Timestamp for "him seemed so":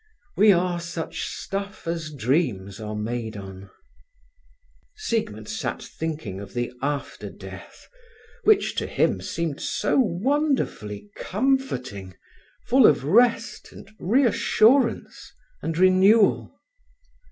8.87-9.99